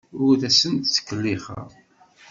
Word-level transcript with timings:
Ur 0.25 0.37
asent-ttkellixeɣ. 0.47 1.69